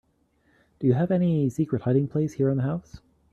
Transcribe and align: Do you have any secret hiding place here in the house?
Do 0.79 0.87
you 0.87 0.93
have 0.93 1.11
any 1.11 1.47
secret 1.51 1.83
hiding 1.83 2.07
place 2.07 2.33
here 2.33 2.49
in 2.49 2.57
the 2.57 2.63
house? 2.63 3.01